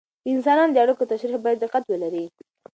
[0.23, 2.25] د انسانانو د اړیکو تشریح باید دقت ولري.